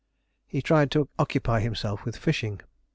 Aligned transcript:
]He 0.55 0.63
tried 0.63 0.89
to 0.89 1.09
occupy 1.19 1.59
himself 1.59 2.05
with 2.05 2.17
fishing. 2.17 2.61